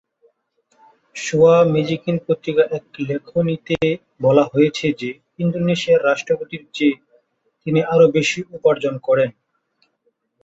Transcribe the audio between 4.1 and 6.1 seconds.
বলা হয়েছে যে, ইন্দোনেশিয়ার